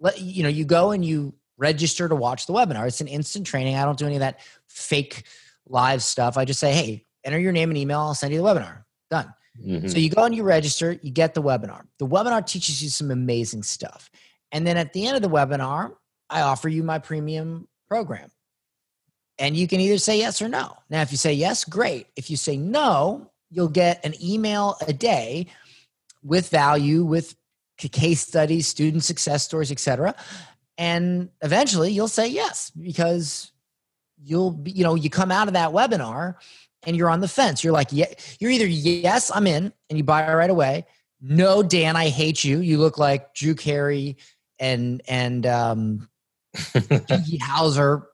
[0.00, 2.86] let you know you go and you register to watch the webinar.
[2.86, 3.76] It's an instant training.
[3.76, 5.24] I don't do any of that fake
[5.66, 6.36] live stuff.
[6.36, 8.00] I just say, hey, enter your name and email.
[8.00, 8.84] I'll send you the webinar.
[9.10, 9.32] Done.
[9.64, 9.88] Mm-hmm.
[9.88, 10.98] So you go and you register.
[11.02, 11.86] You get the webinar.
[11.98, 14.10] The webinar teaches you some amazing stuff.
[14.52, 15.92] And then at the end of the webinar,
[16.28, 18.30] I offer you my premium program.
[19.38, 20.76] And you can either say yes or no.
[20.88, 22.06] Now, if you say yes, great.
[22.16, 25.48] If you say no, you'll get an email a day
[26.22, 27.36] with value, with
[27.76, 30.14] case studies, student success stories, etc.
[30.78, 33.52] And eventually you'll say yes because
[34.22, 36.36] you'll you know, you come out of that webinar
[36.84, 37.62] and you're on the fence.
[37.62, 38.06] You're like, yeah,
[38.38, 40.86] you're either yes, I'm in, and you buy right away.
[41.20, 42.60] No, Dan, I hate you.
[42.60, 44.16] You look like Drew Carey
[44.58, 46.08] and and um
[47.42, 48.06] Hauser,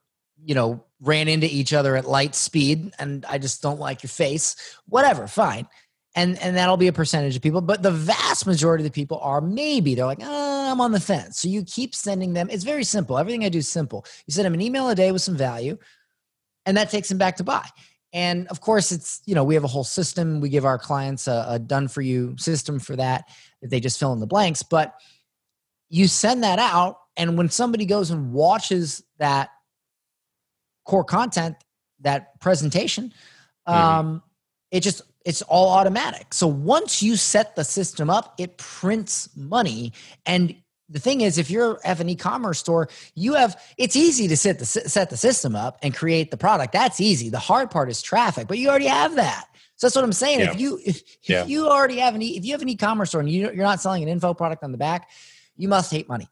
[0.44, 4.08] you know, ran into each other at light speed and I just don't like your
[4.08, 4.78] face.
[4.86, 5.68] Whatever, fine.
[6.14, 9.18] And and that'll be a percentage of people, but the vast majority of the people
[9.22, 11.40] are maybe they're like, oh, I'm on the fence.
[11.40, 12.48] So you keep sending them.
[12.50, 13.16] It's very simple.
[13.16, 14.04] Everything I do is simple.
[14.26, 15.78] You send them an email a day with some value,
[16.66, 17.66] and that takes them back to buy.
[18.12, 20.40] And of course, it's you know we have a whole system.
[20.40, 23.24] We give our clients a, a done for you system for that.
[23.62, 24.92] That they just fill in the blanks, but
[25.88, 29.50] you send that out and when somebody goes and watches that
[30.84, 31.56] core content,
[32.00, 33.12] that presentation,
[33.68, 33.72] mm-hmm.
[33.72, 34.22] um,
[34.70, 36.34] it just it's all automatic.
[36.34, 39.92] So once you set the system up, it prints money.
[40.26, 40.54] And
[40.88, 44.58] the thing is, if you're at an e-commerce store, you have it's easy to set
[44.58, 46.72] the set the system up and create the product.
[46.72, 47.30] That's easy.
[47.30, 49.46] The hard part is traffic, but you already have that.
[49.76, 50.40] So that's what I'm saying.
[50.40, 50.52] Yeah.
[50.52, 51.42] If you if, yeah.
[51.44, 53.64] if you already have an e, if you have an e-commerce store and you, you're
[53.64, 55.08] not selling an info product on the back,
[55.56, 56.28] you must hate money.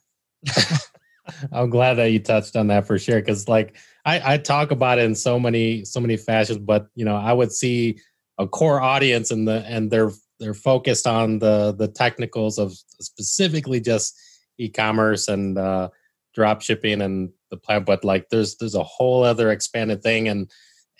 [1.52, 3.20] I'm glad that you touched on that for sure.
[3.22, 7.04] Cause like I, I talk about it in so many, so many fashions, but you
[7.04, 7.98] know, I would see
[8.38, 13.80] a core audience and the, and they're, they're focused on the, the technicals of specifically
[13.80, 14.18] just
[14.58, 15.88] e-commerce and, uh,
[16.34, 20.28] drop shipping and the plan, but like there's, there's a whole other expanded thing.
[20.28, 20.50] And,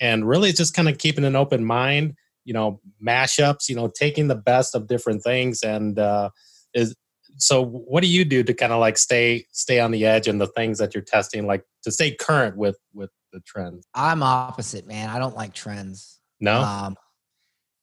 [0.01, 4.29] and really just kind of keeping an open mind, you know, mashups, you know, taking
[4.29, 6.31] the best of different things and, uh,
[6.75, 6.95] is
[7.37, 10.41] so what do you do to kind of like stay stay on the edge and
[10.41, 13.87] the things that you're testing like to stay current with with the trends?
[13.95, 15.11] I'm opposite man.
[15.11, 16.19] I don't like trends.
[16.41, 16.61] No?
[16.61, 16.97] Um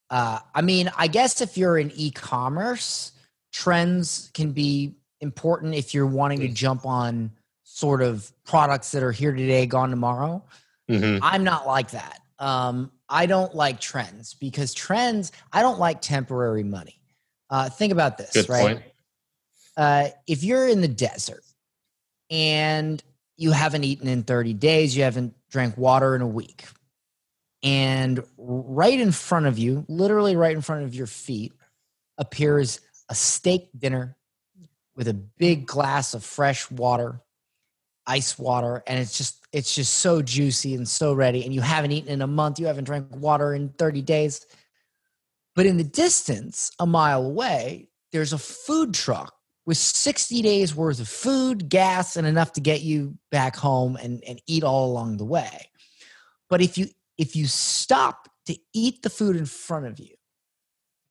[0.09, 3.11] uh i mean i guess if you're in e-commerce
[3.51, 6.53] trends can be important if you're wanting to mm.
[6.53, 7.31] jump on
[7.63, 10.43] sort of products that are here today gone tomorrow.
[10.89, 11.21] Mm-hmm.
[11.21, 12.21] i'm not like that.
[12.39, 16.99] Um i don't like trends because trends i don't like temporary money.
[17.49, 18.61] Uh think about this Good right?
[18.61, 18.83] point
[19.77, 21.43] uh, if you're in the desert
[22.29, 23.01] and
[23.37, 26.65] you haven't eaten in 30 days, you haven't drank water in a week.
[27.63, 31.53] And right in front of you, literally right in front of your feet,
[32.17, 34.17] appears a steak dinner
[34.95, 37.21] with a big glass of fresh water,
[38.07, 41.43] ice water, and it's just it's just so juicy and so ready.
[41.45, 44.45] And you haven't eaten in a month, you haven't drank water in 30 days.
[45.55, 49.36] But in the distance, a mile away, there's a food truck
[49.67, 54.23] with 60 days worth of food, gas, and enough to get you back home and,
[54.25, 55.69] and eat all along the way.
[56.49, 60.15] But if you if you stop to eat the food in front of you,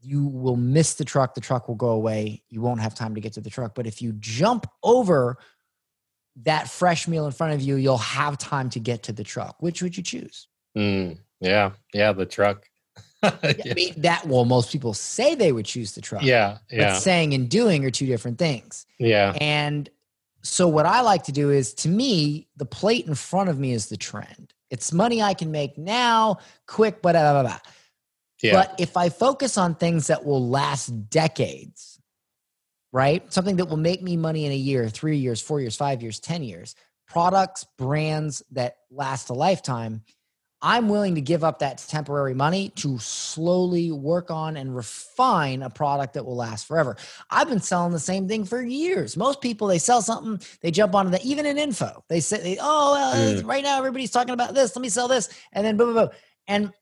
[0.01, 1.35] you will miss the truck.
[1.35, 2.43] The truck will go away.
[2.49, 3.75] You won't have time to get to the truck.
[3.75, 5.37] But if you jump over
[6.45, 9.57] that fresh meal in front of you, you'll have time to get to the truck.
[9.61, 10.49] Which would you choose?
[10.79, 12.67] Mm, yeah, yeah, the truck.
[13.45, 13.71] yeah.
[13.71, 16.23] I mean, that well, most people say they would choose the truck.
[16.23, 16.93] Yeah, yeah.
[16.93, 18.87] But saying and doing are two different things.
[18.99, 19.37] Yeah.
[19.41, 19.89] And
[20.43, 23.73] so what I like to do is to me, the plate in front of me
[23.73, 24.55] is the trend.
[24.71, 27.59] It's money I can make now, quick, blah, blah, blah, blah.
[28.43, 28.53] Yeah.
[28.53, 32.01] But if I focus on things that will last decades,
[32.93, 33.31] right?
[33.33, 36.21] Something that will make me money in a year, three years, four years, five years,
[36.21, 36.75] 10 years,
[37.07, 40.03] products, brands that last a lifetime,
[40.67, 45.71] I'm willing to give up that temporary money to slowly work on and refine a
[45.71, 46.97] product that will last forever.
[47.31, 49.17] I've been selling the same thing for years.
[49.17, 52.03] Most people, they sell something, they jump onto that, even in info.
[52.09, 53.47] They say, oh, well, mm.
[53.47, 54.75] right now everybody's talking about this.
[54.75, 55.29] Let me sell this.
[55.53, 56.17] And then boom, boom, boom.
[56.49, 56.73] And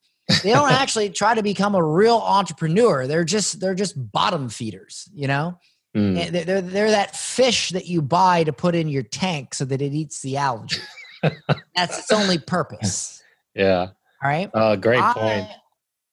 [0.43, 3.07] they don't actually try to become a real entrepreneur.
[3.07, 5.59] They're just, they're just bottom feeders, you know?
[5.95, 6.33] Mm.
[6.33, 9.83] They're, they're, they're that fish that you buy to put in your tank so that
[9.83, 10.79] it eats the algae.
[11.77, 13.21] That's its only purpose.
[13.55, 13.89] Yeah.
[14.23, 14.51] All right.
[14.53, 15.49] Uh, great I, point.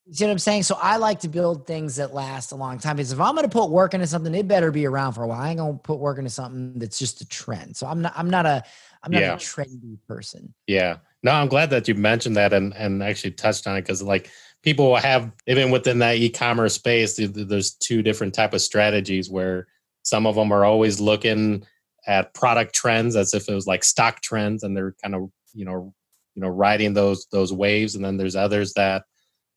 [0.08, 0.64] You see what I'm saying?
[0.64, 3.48] So I like to build things that last a long time because if I'm going
[3.48, 5.40] to put work into something, it better be around for a while.
[5.40, 7.78] I ain't going to put work into something that's just a trend.
[7.78, 8.64] So I'm not, I'm not a,
[9.04, 9.34] I'm not yeah.
[9.34, 10.54] a trendy person.
[10.68, 10.98] Yeah.
[11.24, 14.30] No, I'm glad that you mentioned that and, and actually touched on it because like
[14.64, 19.68] people have even within that e-commerce space, there's two different type of strategies where
[20.04, 21.64] some of them are always looking
[22.08, 25.64] at product trends as if it was like stock trends and they're kind of, you
[25.64, 25.94] know,
[26.36, 27.96] you know riding those those waves.
[27.96, 29.04] And then there's others that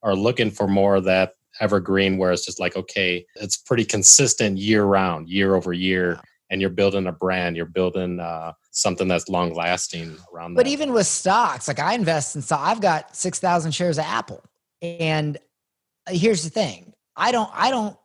[0.02, 4.58] are looking for more of that evergreen where it's just like okay it's pretty consistent
[4.58, 6.20] year round year over year.
[6.50, 10.70] And you're building a brand you're building uh, something that's long lasting around but that.
[10.70, 14.42] even with stocks like i invest in stock i've got 6000 shares of apple.
[14.82, 15.38] And
[16.06, 16.92] uh, here's the thing.
[17.16, 17.96] I don't i don't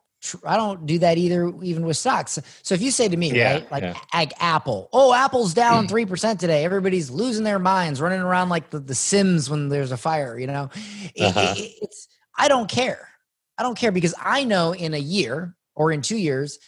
[0.44, 2.38] I don't do that either, even with stocks.
[2.62, 3.98] So if you say to me, yeah, right, like, yeah.
[4.12, 6.64] like Apple, oh, Apple's down 3% today.
[6.64, 10.46] Everybody's losing their minds, running around like the, the Sims when there's a fire, you
[10.46, 10.70] know?
[11.18, 11.54] Uh-huh.
[11.56, 13.08] it, it's, I don't care.
[13.56, 16.58] I don't care because I know in a year or in two years,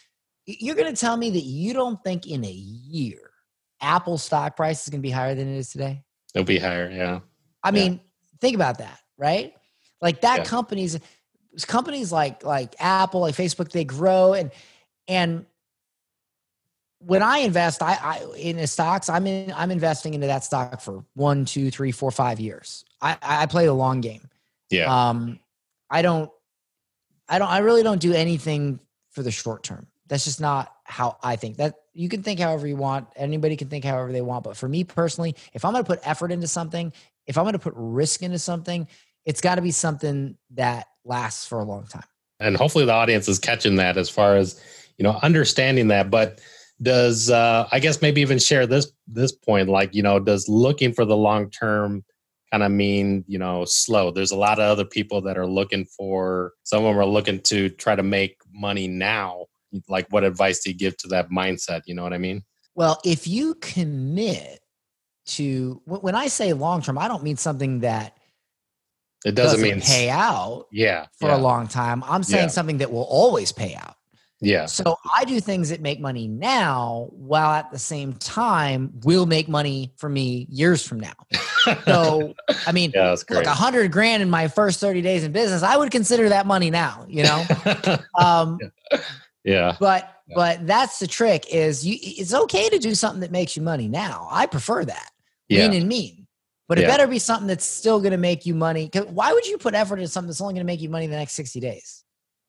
[0.45, 3.31] you're going to tell me that you don't think in a year
[3.81, 6.03] Apple stock price is going to be higher than it is today?
[6.33, 7.19] It'll be higher, yeah.
[7.63, 7.71] I yeah.
[7.71, 8.01] mean,
[8.41, 9.53] think about that, right?
[10.01, 10.99] Like that company's
[11.67, 14.51] companies like like Apple, like Facebook, they grow and
[15.07, 15.45] and
[17.05, 21.03] when I invest, I, I in stocks, I'm in I'm investing into that stock for
[21.15, 22.85] one, two, three, four, five years.
[23.01, 24.29] I, I play the long game.
[24.69, 25.09] Yeah.
[25.09, 25.39] Um,
[25.89, 26.31] I don't,
[27.27, 28.79] I don't, I really don't do anything
[29.11, 29.87] for the short term.
[30.07, 31.57] That's just not how I think.
[31.57, 33.07] That you can think however you want.
[33.15, 34.43] Anybody can think however they want.
[34.43, 36.93] But for me personally, if I'm going to put effort into something,
[37.25, 38.87] if I'm going to put risk into something,
[39.25, 42.03] it's got to be something that lasts for a long time.
[42.39, 44.61] And hopefully the audience is catching that as far as,
[44.97, 46.09] you know, understanding that.
[46.09, 46.41] But
[46.81, 50.93] does uh I guess maybe even share this this point, like, you know, does looking
[50.93, 52.03] for the long term
[52.51, 54.11] kind of mean, you know, slow?
[54.11, 57.39] There's a lot of other people that are looking for some of them are looking
[57.41, 59.45] to try to make money now.
[59.87, 61.81] Like what advice do you give to that mindset?
[61.85, 62.43] You know what I mean?
[62.75, 64.59] Well, if you commit
[65.25, 68.17] to when I say long term, I don't mean something that
[69.25, 71.37] it doesn't, doesn't mean pay out yeah for yeah.
[71.37, 72.03] a long time.
[72.05, 72.49] I'm saying yeah.
[72.49, 73.95] something that will always pay out.
[74.41, 74.65] Yeah.
[74.65, 79.47] So i do things that make money now while at the same time will make
[79.47, 81.13] money for me years from now.
[81.85, 82.33] So
[82.67, 83.45] i mean yeah, that's great.
[83.45, 87.05] 100 grand in my first 30 days in business i would consider that money now
[87.07, 87.45] you know?
[88.19, 88.59] Um
[89.45, 89.77] yeah.
[89.79, 93.61] But but that's the trick is you it's okay to do something that makes you
[93.61, 94.27] money now.
[94.29, 95.09] I prefer that.
[95.47, 95.67] Yeah.
[95.67, 96.22] lean and mean
[96.67, 98.89] but it better be something that's still going to make you money.
[99.07, 101.11] Why would you put effort into something that's only going to make you money in
[101.11, 102.03] the next 60 days?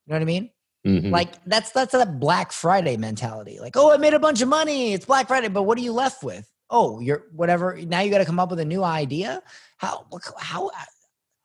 [0.06, 0.50] You know what I mean?
[0.86, 1.10] Mm-hmm.
[1.10, 3.58] Like that's that's that Black Friday mentality.
[3.58, 4.92] Like, oh, I made a bunch of money.
[4.92, 6.46] It's Black Friday, but what are you left with?
[6.68, 7.78] Oh, you're whatever.
[7.86, 9.42] Now you got to come up with a new idea.
[9.78, 10.06] How
[10.38, 10.70] how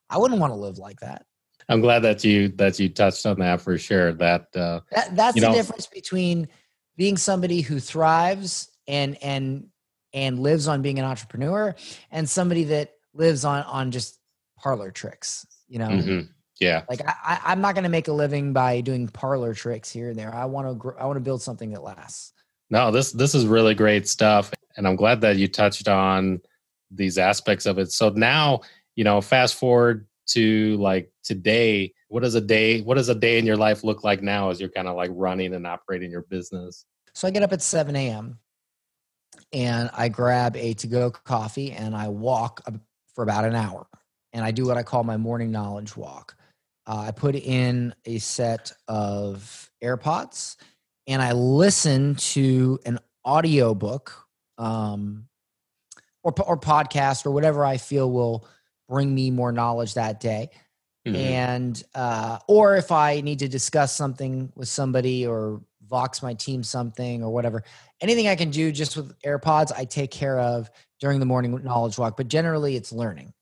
[0.09, 1.25] I wouldn't want to live like that.
[1.69, 4.13] I'm glad that you that you touched on that for sure.
[4.13, 5.53] That, uh, that that's the know.
[5.53, 6.47] difference between
[6.97, 9.67] being somebody who thrives and and
[10.13, 11.75] and lives on being an entrepreneur
[12.11, 14.19] and somebody that lives on on just
[14.57, 16.29] parlor tricks you know Mhm.
[16.59, 16.83] Yeah.
[16.89, 20.09] like I, I i'm not going to make a living by doing parlor tricks here
[20.09, 22.33] and there i want to gr- i want to build something that lasts
[22.69, 26.39] No, this this is really great stuff, and I'm glad that you touched on
[26.91, 27.91] these aspects of it.
[27.91, 28.61] So now,
[28.95, 31.93] you know, fast forward to like today.
[32.09, 32.81] What does a day?
[32.81, 35.09] What does a day in your life look like now as you're kind of like
[35.15, 36.85] running and operating your business?
[37.15, 38.37] So I get up at 7 a.m.
[39.51, 42.61] and I grab a to go coffee and I walk
[43.13, 43.87] for about an hour.
[44.33, 46.35] And I do what I call my morning knowledge walk.
[46.85, 50.55] Uh, I put in a set of AirPods
[51.07, 54.25] and I listen to an audio book
[54.57, 55.27] um,
[56.23, 58.47] or, or podcast or whatever I feel will
[58.87, 60.49] bring me more knowledge that day
[61.07, 61.15] Mhm.
[61.15, 66.63] and uh, or if I need to discuss something with somebody or vox my team
[66.63, 67.63] something or whatever,
[68.01, 71.97] anything I can do just with AirPods, I take care of during the morning knowledge
[71.97, 72.17] walk.
[72.17, 73.33] But generally, it's learning.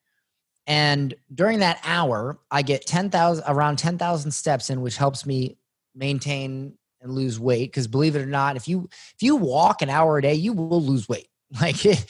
[0.66, 5.26] And during that hour, I get ten thousand around ten thousand steps in, which helps
[5.26, 5.58] me
[5.96, 7.72] maintain and lose weight.
[7.72, 10.54] Because believe it or not, if you if you walk an hour a day, you
[10.54, 11.28] will lose weight.
[11.62, 12.06] Like it,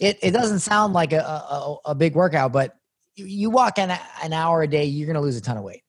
[0.00, 2.76] it, it doesn't sound like a, a, a big workout, but
[3.14, 5.62] you- you walk an, an hour a day, you're going to lose a ton of
[5.62, 5.82] weight.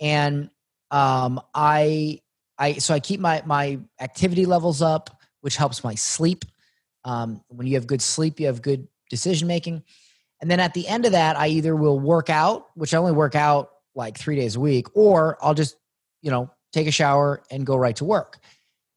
[0.00, 0.50] And
[0.90, 2.20] um, I,
[2.58, 6.44] I, so I keep my, my activity levels up, which helps my sleep.
[7.04, 9.84] Um, when you have good sleep, you have good decision making.
[10.40, 13.12] And then at the end of that, I either will work out, which I only
[13.12, 15.76] work out like three days a week, or I'll just,
[16.22, 18.38] you know, take a shower and go right to work.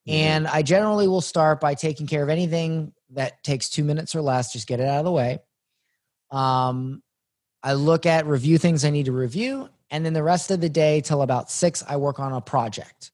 [0.08, 0.14] Mhm.
[0.14, 4.22] And I generally will start by taking care of anything that takes two minutes or
[4.22, 5.40] less, just get it out of the way.
[6.32, 7.04] Um,
[7.64, 10.70] I look at review things I need to review, and then the rest of the
[10.70, 13.12] day till about six, I work on a project.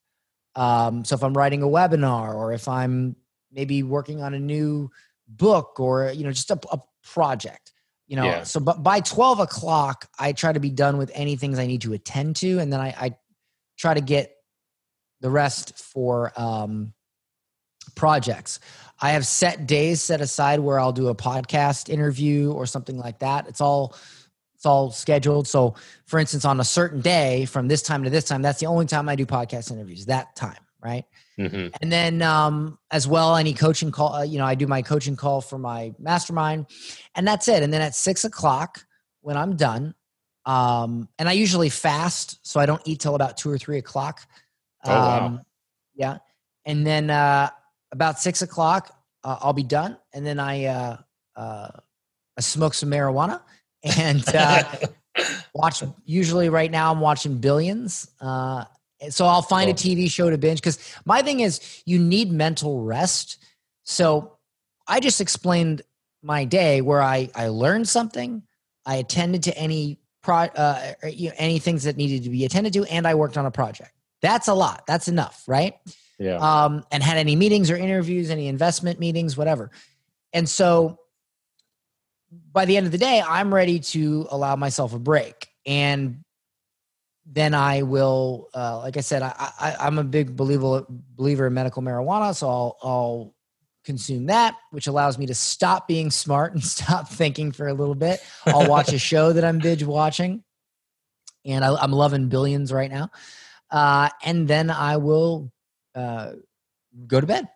[0.58, 3.14] Um, so if I'm writing a webinar, or if I'm
[3.52, 4.90] maybe working on a new
[5.28, 7.72] book, or you know, just a, a project,
[8.08, 8.24] you know.
[8.24, 8.42] Yeah.
[8.42, 11.82] So, but by twelve o'clock, I try to be done with any things I need
[11.82, 13.16] to attend to, and then I, I
[13.78, 14.34] try to get
[15.20, 16.92] the rest for um,
[17.94, 18.58] projects.
[19.00, 23.20] I have set days set aside where I'll do a podcast interview or something like
[23.20, 23.46] that.
[23.46, 23.94] It's all
[24.58, 25.46] it's all scheduled.
[25.46, 28.66] So, for instance, on a certain day from this time to this time, that's the
[28.66, 30.06] only time I do podcast interviews.
[30.06, 31.04] That time, right?
[31.38, 31.72] Mhm.
[31.80, 34.14] And then um, as well, any coaching call.
[34.14, 36.66] Uh, you know, I do my coaching call for my mastermind,
[37.14, 37.62] and that's it.
[37.62, 38.84] And then at six o'clock,
[39.20, 39.94] when I'm done,
[40.44, 44.22] um, and I usually fast, so I don't eat till about two or three o'clock.
[44.84, 45.26] Oh, wow.
[45.26, 45.42] Um,
[45.94, 46.18] yeah,
[46.64, 47.50] and then uh,
[47.92, 48.92] about six o'clock,
[49.22, 50.96] uh, I'll be done, and then I uh,
[51.36, 51.68] uh,
[52.36, 53.40] I smoke some marijuana
[53.82, 54.62] and uh,
[55.54, 55.82] watch.
[56.04, 58.10] Usually, right now, I'm watching Billions.
[58.20, 58.64] Uh,
[59.10, 59.76] so I'll find a Oh.
[59.76, 63.38] TV show to binge because my thing is you need mental rest.
[63.84, 64.36] So
[64.86, 65.82] I just explained
[66.22, 68.42] my day where I I learned something,
[68.84, 72.72] I attended to any pro uh, you know, any things that needed to be attended
[72.72, 73.92] to, and I worked on a project.
[74.20, 74.84] That's a lot.
[74.86, 75.74] That's enough, right?
[76.18, 76.38] yeah.
[76.38, 79.70] um, and had any meetings or interviews, any investment meetings, whatever.
[80.32, 80.98] And so
[82.30, 85.48] by the end of the day, I'm ready to allow myself a break.
[85.66, 86.24] And
[87.30, 91.54] then I will, uh, like I said, I, I, I'm a big believer believer in
[91.54, 93.34] medical marijuana, so I'll, I'll
[93.84, 97.94] consume that, which allows me to stop being smart and stop thinking for a little
[97.94, 98.20] bit.
[98.46, 100.42] I'll watch a show that I'm binge watching,
[101.44, 103.10] and I, I'm loving Billions right now.
[103.70, 105.52] Uh, and then I will
[105.94, 106.32] uh,
[107.06, 107.48] go to bed.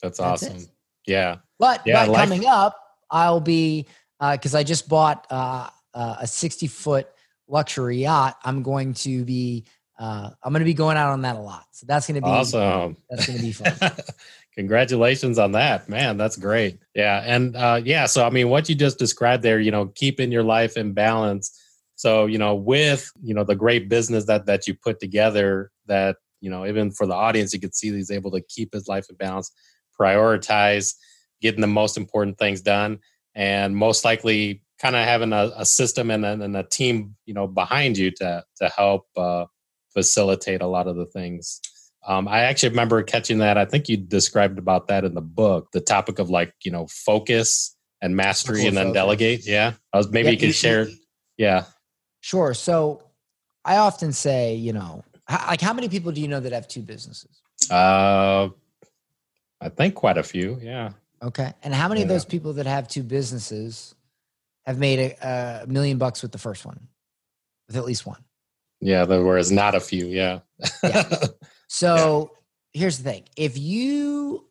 [0.00, 0.66] That's awesome.
[1.06, 1.36] Yeah.
[1.60, 2.76] But, Yeah, but coming up,
[3.08, 3.86] I'll be
[4.30, 7.08] because I just bought uh, uh, a 60 foot
[7.48, 8.38] luxury yacht.
[8.44, 9.64] I'm going to be
[9.98, 11.66] uh, I'm going to be going out on that a lot.
[11.72, 12.96] So that's going to be Awesome.
[13.10, 13.92] that's going to be fun.
[14.54, 16.16] Congratulations on that, man.
[16.16, 16.78] That's great.
[16.94, 18.06] Yeah, and uh, yeah.
[18.06, 21.58] So I mean, what you just described there, you know, keeping your life in balance.
[21.94, 26.16] So you know, with you know the great business that that you put together, that
[26.40, 29.06] you know, even for the audience, you could see he's able to keep his life
[29.08, 29.50] in balance,
[29.98, 30.94] prioritize
[31.40, 32.98] getting the most important things done,
[33.34, 37.34] and most likely kind of having a, a system and a, and a team, you
[37.34, 39.44] know, behind you to to help uh,
[39.92, 41.60] facilitate a lot of the things.
[42.06, 43.56] Um, I actually remember catching that.
[43.56, 46.86] I think you described about that in the book, the topic of like, you know,
[46.88, 48.94] focus and mastery Cool and then focus.
[48.94, 49.46] delegate.
[49.46, 49.74] Yeah.
[49.92, 50.88] I was maybe Yeah, you could share.
[51.36, 51.64] Yeah.
[52.20, 52.54] Sure.
[52.54, 53.04] So
[53.64, 56.82] I often say, you know, like how many people do you know that have two
[56.82, 57.40] businesses?
[57.70, 58.48] Uh,
[59.60, 60.58] I think quite a few.
[60.60, 60.94] Yeah.
[61.22, 61.52] Okay.
[61.62, 63.94] And how many of those people that have two businesses
[64.66, 66.88] have made a, a million bucks with the first one,
[67.68, 68.24] with at least one?
[68.80, 69.04] Yeah.
[69.04, 70.06] There was not a few.
[70.06, 70.40] Yeah.
[70.82, 71.08] Yeah.
[71.74, 72.32] So
[72.74, 74.46] here's the thing: if you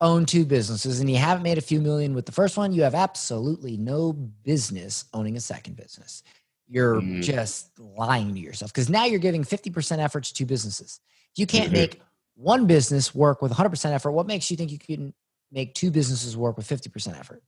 [0.00, 2.82] own two businesses and you haven't made a few million with the first one, you
[2.82, 6.22] have absolutely no business owning a second business.
[6.68, 7.22] You're mm.
[7.22, 11.00] just lying to yourself because now you're giving 50% effort to two businesses.
[11.32, 11.74] If you can't mm-hmm.
[11.74, 12.02] make
[12.36, 15.12] one business work with 100% effort, what makes you think you can
[15.54, 17.42] make two businesses work with 50% effort?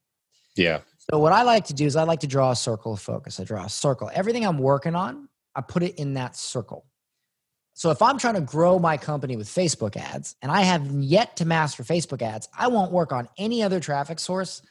[0.56, 0.80] Yeah.
[1.10, 3.38] So what I like to do is I like to draw a circle of focus.
[3.38, 4.10] I draw a circle.
[4.14, 6.86] Everything I'm working on, I put it in that circle.
[7.74, 11.36] So if I'm trying to grow my company with Facebook ads and I have yet
[11.36, 14.62] to master Facebook ads, I won't work on any other traffic source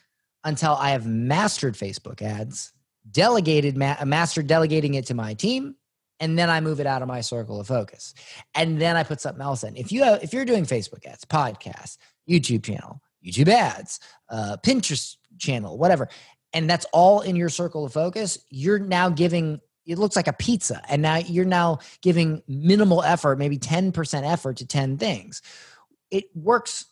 [0.44, 2.74] until I have mastered Facebook ads,
[3.12, 5.76] delegated, ma- mastered delegating it to my team,
[6.20, 8.16] and then I move it out of my circle of focus.
[8.56, 9.76] And then I put something else in.
[9.76, 14.00] If you have, if you're doing Facebook ads, podcasts, YouTube channel, YouTube ads,
[14.30, 16.10] uh, Pinterest channel, whatever,
[16.54, 20.34] and that's all in your circle of focus, you're now giving it looks like a
[20.34, 25.42] pizza and now you're now giving minimal effort maybe 10% effort to 10 things.
[26.12, 26.86] It works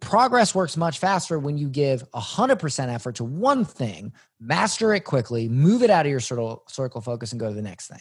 [0.00, 5.48] progress works much faster when you give 100% effort to one thing master it quickly
[5.48, 8.00] move it out of your circle, circle focus and go to the next thing.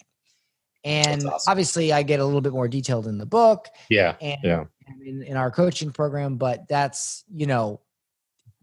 [0.86, 1.52] And awesome.
[1.52, 4.64] obviously i get a little bit more detailed in the book yeah and, yeah
[5.06, 7.80] in, in our coaching program but that's you know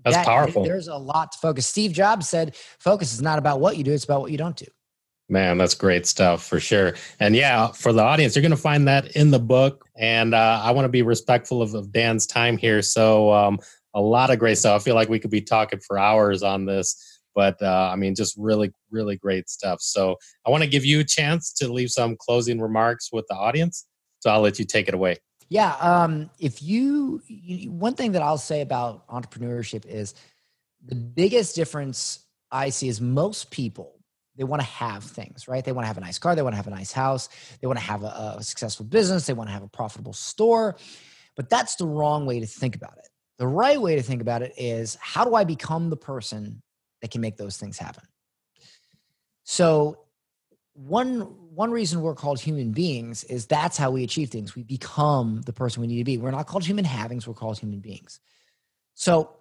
[0.05, 3.61] that's that, powerful there's a lot to focus steve jobs said focus is not about
[3.61, 4.67] what you do it's about what you don't do
[5.31, 6.95] Man, that's great stuff for sure.
[7.21, 9.89] And yeah, for the audience, you're going to find that in the book.
[9.97, 12.83] And uh, I want to be respectful of, of, Dan's time here.
[12.83, 13.61] So, um,
[13.95, 14.81] a lot of great stuff.
[14.81, 18.17] I feel like we could be talking for hours on this, but uh, I mean,
[18.17, 19.81] just really, really great stuff.
[19.81, 23.37] So, I want to give you a chance to leave some closing remarks with the
[23.37, 23.87] audience.
[24.19, 25.19] So, I'll let you take it away.
[25.51, 25.75] Yeah.
[25.75, 30.15] Um, if you, you, one thing that I'll say about entrepreneurship is
[30.83, 32.21] the biggest difference
[32.51, 34.01] I see is most people
[34.37, 35.63] they want to have things, right?
[35.63, 36.35] They want to have a nice car.
[36.35, 37.29] They want to have a nice house.
[37.61, 39.27] They want to have a, a successful business.
[39.27, 40.77] They want to have a profitable store.
[41.37, 43.09] But that's the wrong way to think about it.
[43.39, 46.63] The right way to think about it is how do I become the person
[47.03, 48.05] that can make those things happen?
[49.45, 49.99] So,
[50.75, 51.21] one
[51.55, 54.55] one reason we're called human beings is that's how we achieve things.
[54.55, 56.17] We become the person we need to be.
[56.17, 58.21] We're not called human havings, we're called human beings.
[58.95, 59.37] So,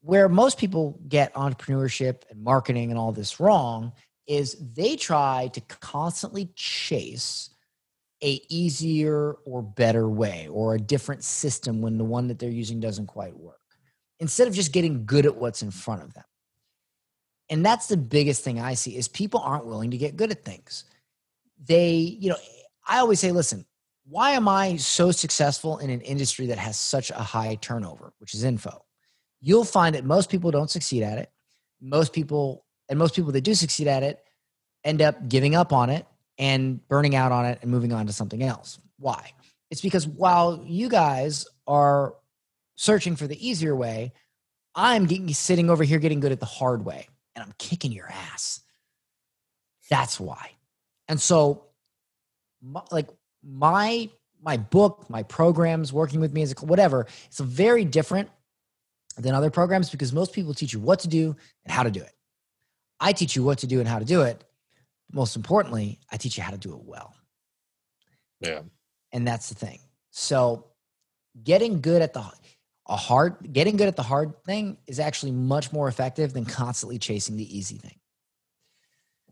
[0.00, 3.92] where most people get entrepreneurship and marketing and all this wrong
[4.26, 7.50] is they try to constantly chase
[8.22, 12.80] a easier or better way or a different system when the one that they're using
[12.80, 13.60] doesn't quite work
[14.20, 16.24] instead of just getting good at what's in front of them
[17.50, 20.44] and that's the biggest thing i see is people aren't willing to get good at
[20.44, 20.84] things
[21.66, 22.36] they you know
[22.88, 23.64] i always say listen
[24.06, 28.34] why am i so successful in an industry that has such a high turnover which
[28.34, 28.84] is info
[29.44, 31.30] you'll find that most people don't succeed at it.
[31.80, 34.24] Most people, and most people that do succeed at it,
[34.84, 36.06] end up giving up on it
[36.38, 38.78] and burning out on it and moving on to something else.
[38.98, 39.32] Why?
[39.70, 42.14] It's because while you guys are
[42.76, 44.14] searching for the easier way,
[44.74, 48.10] I'm getting, sitting over here getting good at the hard way and I'm kicking your
[48.10, 48.60] ass.
[49.90, 50.52] That's why.
[51.08, 51.64] And so,
[52.62, 53.08] my, like
[53.42, 54.08] my
[54.42, 58.28] my book, my programs, working with me as a whatever, it's a very different
[59.16, 62.00] than other programs because most people teach you what to do and how to do
[62.00, 62.12] it.
[63.00, 64.44] I teach you what to do and how to do it.
[65.12, 67.14] Most importantly, I teach you how to do it well.
[68.40, 68.60] Yeah.
[69.12, 69.78] And that's the thing.
[70.10, 70.66] So
[71.42, 72.20] getting good at the
[72.86, 76.98] a hard getting good at the hard thing is actually much more effective than constantly
[76.98, 77.98] chasing the easy thing.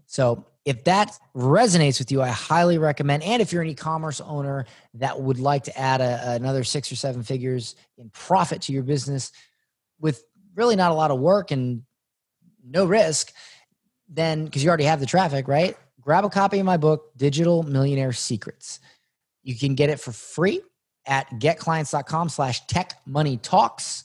[0.07, 3.23] So if that resonates with you, I highly recommend.
[3.23, 6.97] And if you're an e-commerce owner that would like to add a, another six or
[6.97, 9.33] seven figures in profit to your business,
[10.01, 10.23] with
[10.55, 11.83] really not a lot of work and
[12.65, 13.33] no risk,
[14.09, 15.77] then because you already have the traffic, right?
[16.01, 18.81] Grab a copy of my book, Digital Millionaire Secrets.
[19.43, 20.61] You can get it for free
[21.07, 24.05] at getclients.com slash tech money talks.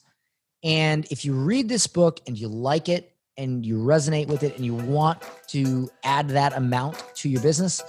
[0.63, 4.55] And if you read this book and you like it and you resonate with it
[4.55, 7.83] and you want to add that amount to your business,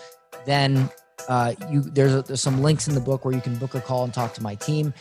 [0.47, 0.91] then
[1.29, 3.81] uh, you there's, a, there's some links in the book where you can book a
[3.81, 4.95] call and talk to my team,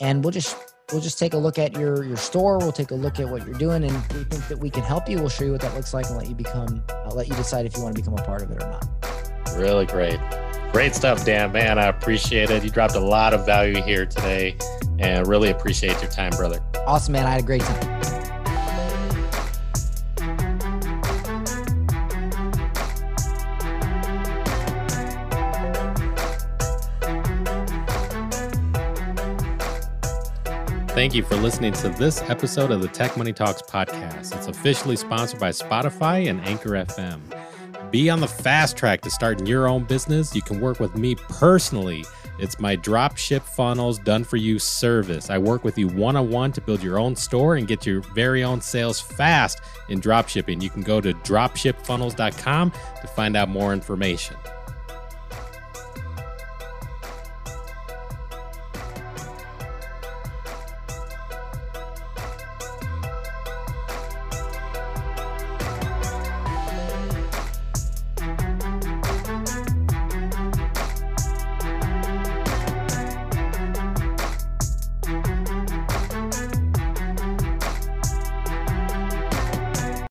[0.00, 0.56] and we'll just
[0.92, 2.58] we'll just take a look at your your store.
[2.58, 3.84] We'll take a look at what you're doing.
[3.84, 5.18] And we think that we can help you.
[5.18, 7.66] We'll show you what that looks like and let you become i'll let you decide
[7.66, 9.56] if you want to become a part of it or not.
[9.56, 10.18] Really great
[10.74, 11.52] great stuff dan.
[11.52, 12.64] Man i appreciate it.
[12.64, 14.56] You dropped a lot of value here today
[14.98, 16.58] and really appreciate your time brother.
[16.84, 17.26] Awesome man.
[17.26, 18.00] I had a great time.
[30.88, 34.36] Thank you for listening to this episode of the Tech Money Talks podcast.
[34.36, 37.20] It's officially sponsored by Spotify and Anchor FM.
[37.94, 40.34] Be on the fast track to starting your own business.
[40.34, 42.04] You can work with me personally
[42.40, 45.30] It's my dropship funnels done for you service.
[45.30, 48.00] I work with you one on one to build your own store and get your
[48.00, 50.60] very own sales fast in dropshipping.
[50.60, 54.36] You can go to dropshipfunnels.com to find out more information.